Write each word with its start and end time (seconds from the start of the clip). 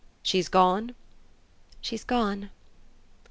"She's 0.23 0.49
gone?" 0.49 0.95
"She's 1.79 2.03
gone." 2.03 2.49